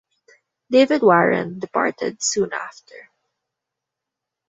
David 0.71 1.03
Warren 1.03 1.59
departed 1.59 2.23
soon 2.23 2.51
after. 2.53 3.11